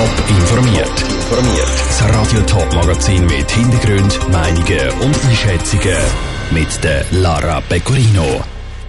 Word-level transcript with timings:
Top 0.00 0.28
informiert. 0.30 1.04
Das 1.28 2.02
Radio 2.08 2.40
Top 2.46 2.74
Magazin 2.74 3.22
mit 3.26 3.50
Hintergrund, 3.50 4.18
Meinungen 4.32 4.90
und 5.02 5.24
Einschätzungen 5.28 5.98
mit 6.52 6.82
der 6.82 7.04
Lara 7.10 7.60
Pecorino. 7.60 8.40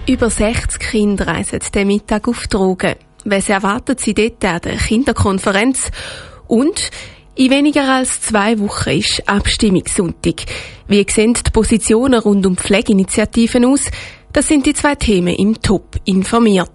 Über 0.08 0.30
60 0.30 0.80
Kinder 0.80 1.26
reisen 1.26 1.60
den 1.74 1.88
Mittag 1.88 2.28
auf 2.28 2.46
Drogen. 2.46 2.94
Was 3.26 3.50
erwartet 3.50 4.00
sie 4.00 4.14
dort 4.14 4.42
an 4.42 4.60
der 4.62 4.78
Kinderkonferenz? 4.78 5.90
Und 6.48 6.88
in 7.34 7.50
weniger 7.50 7.94
als 7.94 8.22
zwei 8.22 8.58
Wochen 8.58 8.92
ist 8.92 9.28
Abstimmungssonntag. 9.28 10.46
Wie 10.88 11.04
sehen 11.10 11.34
die 11.34 11.50
Positionen 11.50 12.20
rund 12.20 12.46
um 12.46 12.56
Pflegeinitiativen 12.56 13.66
aus? 13.66 13.82
Das 14.32 14.48
sind 14.48 14.64
die 14.64 14.72
zwei 14.72 14.94
Themen 14.94 15.34
im 15.34 15.60
Top 15.60 15.96
informiert. 16.06 16.70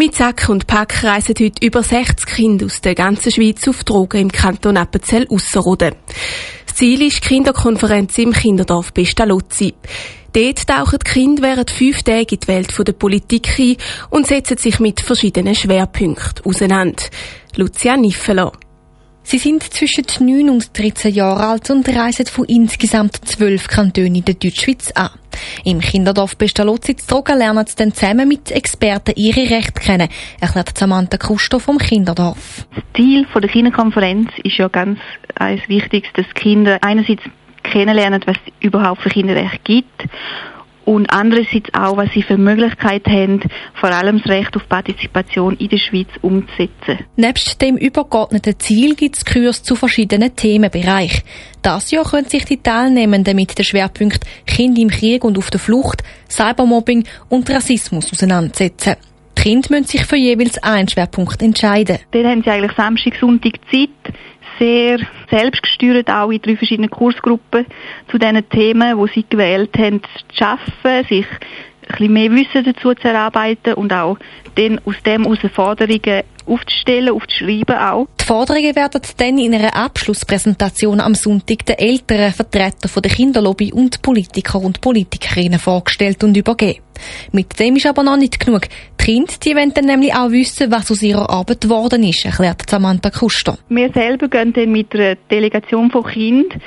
Mit 0.00 0.14
Sack 0.14 0.48
und 0.48 0.66
Pack 0.66 1.04
reisen 1.04 1.34
heute 1.38 1.62
über 1.62 1.82
60 1.82 2.24
Kinder 2.24 2.64
aus 2.64 2.80
der 2.80 2.94
ganzen 2.94 3.30
Schweiz 3.30 3.68
auf 3.68 3.84
Drogen 3.84 4.22
im 4.22 4.32
Kanton 4.32 4.78
Appenzell 4.78 5.26
Ausserrhoden. 5.28 5.94
Das 6.64 6.76
Ziel 6.76 7.02
ist 7.02 7.22
die 7.22 7.28
Kinderkonferenz 7.28 8.16
im 8.16 8.32
Kinderdorf 8.32 8.94
Pestalozzi. 8.94 9.74
Dort 10.32 10.66
tauchen 10.66 11.00
die 11.00 11.10
Kinder 11.10 11.42
während 11.42 11.70
fünf 11.70 12.02
Tagen 12.02 12.28
in 12.30 12.40
die 12.40 12.48
Welt 12.48 12.72
der 12.78 12.92
Politik 12.94 13.58
ein 13.58 13.76
und 14.08 14.26
setzen 14.26 14.56
sich 14.56 14.80
mit 14.80 15.02
verschiedenen 15.02 15.54
Schwerpunkten 15.54 16.46
auseinander. 16.46 17.02
Lucia 17.56 17.98
Niffeler. 17.98 18.52
Sie 19.30 19.38
sind 19.38 19.62
zwischen 19.62 20.06
9 20.18 20.50
und 20.50 20.76
13 20.76 21.14
Jahre 21.14 21.46
alt 21.46 21.70
und 21.70 21.88
reisen 21.88 22.26
von 22.26 22.46
insgesamt 22.46 23.14
zwölf 23.28 23.68
Kantonen 23.68 24.16
in 24.16 24.24
der 24.24 24.34
Deutschschweiz 24.34 24.90
an. 24.96 25.10
Im 25.64 25.78
Kinderdorf 25.78 26.36
Pestalozzi 26.36 26.96
zu 26.96 27.06
Drogen 27.06 27.38
lernen 27.38 27.64
sie 27.64 27.76
dann 27.76 27.92
zusammen 27.92 28.26
mit 28.26 28.50
Experten 28.50 29.12
ihre 29.14 29.48
Rechte 29.48 29.80
kennen, 29.80 30.08
erklärt 30.40 30.76
Samantha 30.76 31.16
Kusto 31.16 31.60
vom 31.60 31.78
Kinderdorf. 31.78 32.66
Das 32.74 32.82
Ziel 32.96 33.24
der 33.32 33.48
Kinderkonferenz 33.48 34.32
ist 34.42 34.56
ja 34.56 34.66
ganz 34.66 34.98
eines 35.36 35.68
Wichtiges, 35.68 36.10
dass 36.14 36.26
Kinder 36.34 36.78
einerseits 36.80 37.22
kennenlernen, 37.62 38.20
was 38.26 38.36
es 38.44 38.52
überhaupt 38.58 39.02
für 39.02 39.10
Kinderrechte 39.10 39.60
gibt 39.62 40.08
und 40.90 41.12
andererseits 41.12 41.72
auch, 41.72 41.96
was 41.96 42.10
sie 42.12 42.22
für 42.22 42.36
Möglichkeiten 42.36 43.12
haben, 43.12 43.40
vor 43.74 43.90
allem 43.90 44.20
das 44.20 44.28
Recht 44.28 44.56
auf 44.56 44.68
Partizipation 44.68 45.56
in 45.56 45.68
der 45.68 45.78
Schweiz 45.78 46.08
umzusetzen. 46.20 46.98
Nebst 47.14 47.62
dem 47.62 47.76
übergeordneten 47.76 48.58
Ziel 48.58 48.96
gibt 48.96 49.16
es 49.16 49.24
Kurse 49.24 49.62
zu 49.62 49.76
verschiedenen 49.76 50.34
Themenbereichen. 50.34 51.22
Das 51.62 51.92
Jahr 51.92 52.02
können 52.02 52.28
sich 52.28 52.44
die 52.44 52.60
Teilnehmenden 52.60 53.36
mit 53.36 53.56
den 53.56 53.64
Schwerpunkten 53.64 54.28
Kinder 54.44 54.82
im 54.82 54.90
Krieg 54.90 55.22
und 55.22 55.38
auf 55.38 55.52
der 55.52 55.60
Flucht, 55.60 56.02
Cybermobbing 56.28 57.04
und 57.28 57.48
Rassismus 57.48 58.10
auseinandersetzen. 58.10 58.96
Die 59.38 59.42
Kinder 59.42 59.68
müssen 59.70 59.84
sich 59.84 60.04
für 60.04 60.16
jeweils 60.16 60.60
einen 60.60 60.88
Schwerpunkt 60.88 61.40
entscheiden. 61.40 61.98
Dann 62.10 62.26
haben 62.26 62.42
sie 62.42 62.50
eigentlich 62.50 62.72
Samstag, 62.76 63.14
Sonntag 63.20 63.60
Zeit, 63.70 63.90
sehr 64.60 64.98
selbstgesteuert 65.30 66.10
auch 66.10 66.30
in 66.30 66.40
drei 66.40 66.54
verschiedenen 66.54 66.90
Kursgruppen 66.90 67.66
zu 68.08 68.18
diesen 68.18 68.48
Themen, 68.50 68.96
wo 68.96 69.06
sie 69.06 69.24
gewählt 69.28 69.76
haben, 69.78 70.02
zu 70.32 70.44
arbeiten, 70.44 71.08
sich 71.08 71.26
bisschen 71.90 72.12
mehr 72.12 72.30
Wissen 72.30 72.64
dazu 72.64 72.94
zu 72.94 73.08
erarbeiten 73.08 73.74
und 73.74 73.92
auch 73.92 74.16
dann 74.54 74.80
aus 74.84 74.94
dem 75.04 75.26
aus 75.26 75.38
Forderungen 75.54 76.22
aufzustellen, 76.46 77.14
aufzuschreiben 77.14 77.76
auch. 77.76 78.06
Die 78.20 78.24
Forderungen 78.24 78.74
werden 78.74 79.02
dann 79.16 79.38
in 79.38 79.54
einer 79.54 79.74
Abschlusspräsentation 79.76 81.00
am 81.00 81.14
Sonntag 81.14 81.64
den 81.66 81.78
älteren 81.78 82.32
Vertretern 82.32 82.90
der 83.02 83.10
Kinderlobby 83.10 83.72
und 83.72 84.02
Politiker 84.02 84.60
und 84.60 84.80
Politikerinnen 84.80 85.58
vorgestellt 85.58 86.24
und 86.24 86.36
übergeben. 86.36 86.80
Mit 87.32 87.58
dem 87.58 87.76
ist 87.76 87.86
aber 87.86 88.02
noch 88.02 88.16
nicht 88.16 88.40
genug. 88.40 88.62
Die 89.00 89.04
Kinder 89.04 89.32
die 89.42 89.54
wollen 89.54 89.72
dann 89.72 89.86
nämlich 89.86 90.14
auch 90.14 90.30
wissen, 90.30 90.70
was 90.70 90.90
aus 90.90 91.02
ihrer 91.02 91.30
Arbeit 91.30 91.62
geworden 91.62 92.02
ist, 92.02 92.24
erklärt 92.24 92.68
Samantha 92.68 93.10
Kuster. 93.10 93.58
Wir 93.68 93.90
selber 93.92 94.28
gehen 94.28 94.52
dann 94.52 94.72
mit 94.72 94.94
einer 94.94 95.14
Delegation 95.30 95.90
von 95.90 96.04
Kindern 96.04 96.60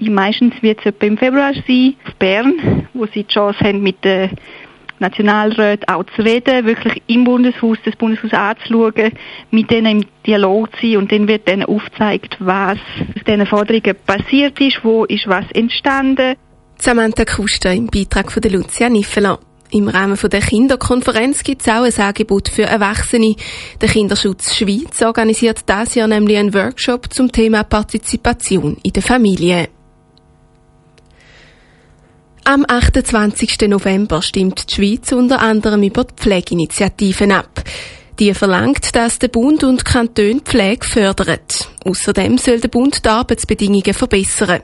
Meistens 0.00 0.54
wird 0.62 0.78
es 0.80 0.86
etwa 0.86 1.06
im 1.06 1.18
Februar 1.18 1.52
sein, 1.66 1.96
auf 2.06 2.14
Bern, 2.14 2.86
wo 2.94 3.06
sie 3.06 3.24
die 3.24 3.26
Chance 3.26 3.58
haben, 3.60 3.82
mit 3.82 4.04
den 4.04 4.30
Nationalräten 5.00 5.88
auch 5.88 6.04
zu 6.16 6.22
reden, 6.22 6.66
wirklich 6.66 7.02
im 7.06 7.24
Bundeshaus, 7.24 7.78
das 7.84 7.96
Bundeshaus 7.96 8.32
anzuschauen, 8.32 9.12
mit 9.50 9.70
denen 9.70 10.02
im 10.02 10.08
Dialog 10.26 10.74
zu 10.76 10.86
sein 10.86 10.96
und 10.98 11.12
dann 11.12 11.28
wird 11.28 11.48
dann 11.48 11.64
aufgezeigt, 11.64 12.36
was 12.40 12.78
aus 12.78 13.24
diesen 13.26 13.46
Forderungen 13.46 13.96
passiert 14.06 14.60
ist, 14.60 14.84
wo 14.84 15.04
ist 15.04 15.26
was 15.26 15.44
entstanden. 15.52 16.34
Samantha 16.78 17.24
Kuster 17.24 17.72
im 17.72 17.86
Beitrag 17.86 18.30
von 18.30 18.42
Lucia 18.42 18.88
Niffeler. 18.88 19.38
Im 19.70 19.88
Rahmen 19.88 20.16
der 20.16 20.40
Kinderkonferenz 20.40 21.42
gibt 21.42 21.60
es 21.60 21.68
auch 21.68 21.82
ein 21.82 21.92
Angebot 21.98 22.48
für 22.48 22.62
Erwachsene. 22.62 23.36
Der 23.80 23.88
Kinderschutz 23.88 24.54
Schweiz 24.54 25.02
organisiert 25.02 25.60
das 25.66 25.94
Jahr 25.94 26.08
nämlich 26.08 26.38
einen 26.38 26.54
Workshop 26.54 27.12
zum 27.12 27.30
Thema 27.30 27.64
Partizipation 27.64 28.78
in 28.82 28.92
der 28.92 29.02
Familie. 29.02 29.68
Am 32.50 32.64
28. 32.66 33.68
November 33.68 34.22
stimmt 34.22 34.70
die 34.70 34.74
Schweiz 34.74 35.12
unter 35.12 35.42
anderem 35.42 35.82
über 35.82 36.04
die 36.04 36.14
Pflegeinitiativen 36.16 37.30
ab. 37.30 37.62
Die 38.18 38.32
verlangt, 38.32 38.96
dass 38.96 39.18
der 39.18 39.28
Bund 39.28 39.64
und 39.64 39.84
Kanton 39.84 40.40
Pflege 40.40 40.86
fördern. 40.86 41.40
Außerdem 41.84 42.38
soll 42.38 42.58
der 42.60 42.68
Bund 42.68 43.04
die 43.04 43.08
Arbeitsbedingungen 43.10 43.92
verbessern. 43.92 44.62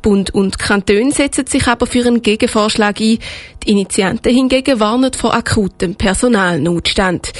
Bund 0.00 0.30
und 0.30 0.58
Kanton 0.58 1.10
setzen 1.10 1.46
sich 1.46 1.66
aber 1.66 1.84
für 1.84 2.06
einen 2.06 2.22
Gegenvorschlag 2.22 2.98
ein. 2.98 3.18
Die 3.62 3.72
Initianten 3.72 4.34
hingegen 4.34 4.80
warnen 4.80 5.12
vor 5.12 5.34
akutem 5.34 5.96
Personalnotstand. 5.96 7.32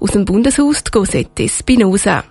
Aus 0.00 0.10
dem 0.10 0.24
Bundeshaus 0.24 0.82
die 0.82 0.90
Gosette 0.90 1.48
Spinoza. 1.48 2.24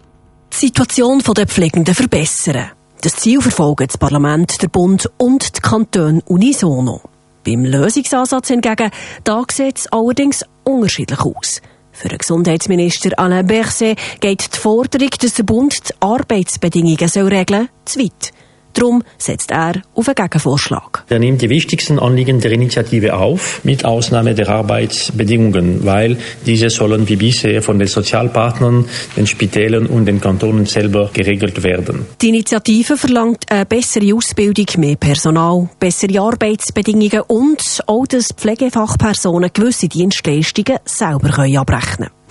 Die 0.51 0.65
Situation 0.65 1.23
der 1.33 1.47
Pflegenden 1.47 1.95
verbessern. 1.95 2.71
Das 3.01 3.15
Ziel 3.15 3.41
verfolgen 3.41 3.87
das 3.87 3.97
Parlament, 3.97 4.61
der 4.61 4.67
Bund 4.67 5.09
und 5.17 5.57
die 5.57 5.61
Kantone 5.61 6.21
unisono. 6.25 7.01
Beim 7.45 7.63
Lösungsansatz 7.63 8.47
hingegen, 8.47 8.89
da 9.23 9.43
sieht 9.51 9.77
es 9.77 9.87
allerdings 9.87 10.43
unterschiedlich 10.63 11.19
aus. 11.19 11.61
Für 11.91 12.09
den 12.09 12.17
Gesundheitsminister 12.17 13.11
Alain 13.17 13.45
Berset 13.45 13.97
geht 14.19 14.55
die 14.55 14.59
Forderung, 14.59 15.09
dass 15.21 15.35
der 15.35 15.43
Bund 15.43 15.77
die 15.87 15.93
Arbeitsbedingungen 16.01 16.97
regeln 16.97 17.47
soll, 17.47 17.69
zu 17.85 17.99
weit. 17.99 18.31
Darum 18.75 19.03
setzt 19.17 19.51
er 19.51 19.81
auf 19.95 20.07
einen 20.07 20.15
Gegenvorschlag. 20.15 21.05
Er 21.07 21.19
nimmt 21.19 21.41
die 21.41 21.49
wichtigsten 21.49 21.97
Anliegen 21.97 22.41
der 22.41 22.51
Initiative 22.51 23.15
auf, 23.15 23.63
mit 23.63 23.85
Ausnahme 23.85 24.35
der 24.35 24.49
Arbeitsbedingungen, 24.49 25.85
weil 25.85 26.17
diese 26.45 26.69
sollen 26.69 27.07
wie 27.07 27.15
bisher 27.15 27.61
von 27.61 27.79
den 27.79 27.87
Sozialpartnern, 27.87 28.85
den 29.15 29.27
Spitälern 29.27 29.85
und 29.85 30.07
den 30.07 30.19
Kantonen 30.19 30.65
selber 30.65 31.09
geregelt 31.13 31.63
werden. 31.63 32.05
Die 32.21 32.29
Initiative 32.29 32.97
verlangt 32.97 33.49
eine 33.49 33.65
bessere 33.65 34.13
Ausbildung, 34.13 34.65
mehr 34.77 34.97
Personal, 34.97 35.69
bessere 35.79 36.19
Arbeitsbedingungen 36.19 37.21
und 37.27 37.81
auch, 37.87 38.05
dass 38.07 38.33
Pflegefachpersonen 38.35 39.51
gewisse 39.53 39.87
Dienstleistungen 39.87 40.79
selber 40.83 41.39
abrechnen 41.39 42.09
können. 42.09 42.24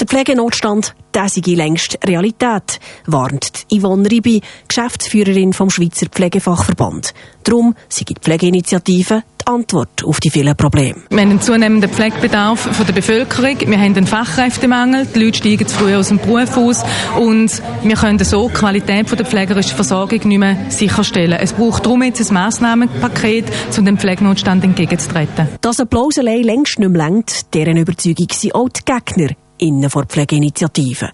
Der 0.00 0.06
Pflegenotstand, 0.06 0.94
der 1.12 1.28
sei 1.28 1.42
längst 1.44 1.98
Realität, 2.06 2.78
warnt 3.06 3.66
Yvonne 3.68 4.08
Ribi, 4.08 4.40
Geschäftsführerin 4.68 5.52
vom 5.52 5.70
Schweizer 5.70 6.06
Pflegefachverband. 6.06 7.14
Darum 7.42 7.74
sei 7.88 8.04
die 8.04 8.14
Pflegeinitiative 8.14 9.24
die 9.42 9.46
Antwort 9.48 10.04
auf 10.04 10.20
die 10.20 10.30
vielen 10.30 10.54
Probleme. 10.54 11.02
Wir 11.10 11.20
haben 11.20 11.30
einen 11.30 11.40
zunehmenden 11.40 11.90
Pflegebedarf 11.90 12.60
von 12.60 12.86
der 12.86 12.92
Bevölkerung, 12.92 13.58
wir 13.58 13.76
haben 13.76 13.96
einen 13.96 14.06
Fachkräftemangel, 14.06 15.08
die 15.12 15.24
Leute 15.24 15.38
steigen 15.38 15.66
zu 15.66 15.76
früh 15.76 15.96
aus 15.96 16.08
dem 16.08 16.18
Beruf 16.18 16.56
aus 16.56 16.84
und 17.18 17.60
wir 17.82 17.96
können 17.96 18.18
so 18.20 18.46
die 18.46 18.54
Qualität 18.54 19.10
der 19.10 19.26
pflegerischen 19.26 19.74
Versorgung 19.74 20.20
nicht 20.28 20.38
mehr 20.38 20.56
sicherstellen. 20.68 21.40
Es 21.40 21.54
braucht 21.54 21.86
darum 21.86 22.04
jetzt 22.04 22.30
ein 22.30 22.34
Massnahmenpaket, 22.34 23.46
um 23.76 23.84
dem 23.84 23.98
Pflegenotstand 23.98 24.62
entgegenzutreten. 24.62 25.48
Dass 25.60 25.80
Applaus 25.80 26.18
allein 26.18 26.44
längst 26.44 26.78
nicht 26.78 26.88
mehr 26.88 27.08
lenkt, 27.08 27.52
deren 27.52 27.78
Überzeugung 27.78 28.28
sind 28.30 28.54
auch 28.54 28.68
die 28.68 28.84
Gegner 28.84 29.34
innen 29.58 29.90
vor 29.90 30.04
Pflegeinitiativen. 30.04 31.10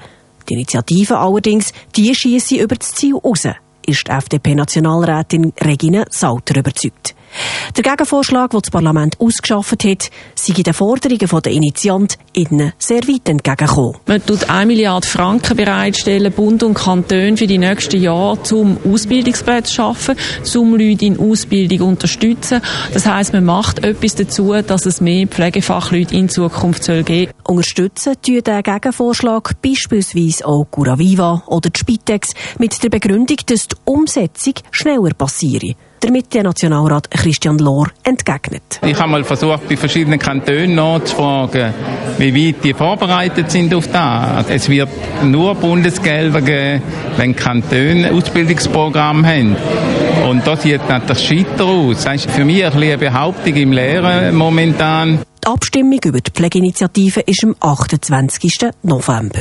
Die 0.49 0.55
Initiative 0.55 1.19
allerdings, 1.19 1.73
die 1.97 2.15
schießen 2.15 2.59
über 2.59 2.77
das 2.77 2.93
Ziel 2.93 3.15
raus, 3.15 3.47
ist 3.87 4.07
die 4.07 4.11
FDP-Nationalrätin 4.11 5.53
Regine 5.61 6.05
Sauter 6.11 6.59
überzeugt. 6.59 7.15
Der 7.77 7.83
Gegenvorschlag, 7.83 8.51
den 8.51 8.61
das 8.61 8.71
Parlament 8.71 9.19
ausgeschafft 9.21 9.85
hat, 9.85 10.11
sei 10.35 10.53
den 10.53 10.75
Forderungen 10.75 11.43
der 11.43 11.53
Initiantinnen 11.53 12.73
sehr 12.79 13.03
weit 13.09 13.29
entgegengekommen. 13.29 13.97
Man 14.07 14.25
tut 14.25 14.49
1 14.49 14.67
Milliarde 14.67 15.07
Franken 15.07 15.57
bereitstellen, 15.57 16.33
Bund 16.33 16.63
und 16.63 16.75
Kanton 16.75 17.37
für 17.37 17.47
die 17.47 17.59
nächsten 17.59 18.01
Jahre, 18.01 18.39
um 18.53 18.79
Ausbildungsplätze 18.85 19.71
zu 19.71 19.75
schaffen, 19.75 20.17
um 20.55 20.77
Leute 20.77 21.07
in 21.07 21.19
Ausbildung 21.19 21.79
zu 21.79 21.85
unterstützen. 21.87 22.61
Das 22.93 23.07
heisst, 23.07 23.33
man 23.33 23.45
macht 23.45 23.85
etwas 23.85 24.15
dazu, 24.15 24.53
dass 24.53 24.87
es 24.87 25.01
mehr 25.01 25.27
Pflegefachleute 25.27 26.15
in 26.15 26.29
Zukunft 26.29 26.85
soll 26.85 27.03
geben 27.03 27.33
Unterstützen 27.47 28.15
tun 28.23 28.43
den 28.43 28.63
Gegenvorschlag 28.63 29.61
beispielsweise 29.61 30.47
auch 30.47 30.67
Curaviva 30.71 31.43
oder 31.47 31.69
die 31.69 31.79
Spitex 31.79 32.33
mit 32.59 32.83
der 32.83 32.89
Begründung, 32.89 33.37
dass 33.47 33.69
die 33.69 33.77
Umsetzung 33.85 34.55
schneller 34.71 35.13
passiere. 35.13 35.75
Damit 36.05 36.35
der 36.35 36.43
Nationalrat 36.43 37.11
Christian 37.11 37.59
Lohr 37.59 37.89
entgegnet. 38.03 38.79
Ich 38.85 38.99
habe 38.99 39.11
mal 39.11 39.25
versucht, 39.25 39.69
bei 39.69 39.77
verschiedenen 39.77 40.19
Kantonen 40.19 40.75
nachzufragen, 40.75 41.73
wie 42.19 42.49
weit 42.49 42.63
die 42.63 42.75
vorbereitet 42.75 43.51
sind 43.51 43.75
auf 43.75 43.89
das. 43.91 44.47
Es 44.49 44.69
wird 44.69 44.91
nur 45.25 45.55
Bundesgelder 45.55 46.43
geben, 46.43 46.83
wenn 47.17 47.35
Kantone 47.35 48.13
Ausbildungsprogramm 48.13 49.25
haben. 49.25 49.57
Und 50.29 50.47
das 50.47 50.63
sieht 50.63 50.87
natürlich 50.89 51.27
scheiter 51.27 51.65
aus. 51.65 52.05
Das 52.05 52.17
ist 52.17 52.31
für 52.31 52.45
mich 52.45 52.65
ein 52.65 52.73
eine 52.73 52.99
Behauptung 52.99 53.55
im 53.55 53.73
Lehren 53.73 54.35
momentan. 54.35 55.21
Die 55.43 55.47
Abstimmung 55.47 56.01
über 56.05 56.21
die 56.21 56.31
Pflegeinitiative 56.31 57.21
ist 57.21 57.45
am 57.45 57.57
28. 57.61 58.59
November. 58.83 59.41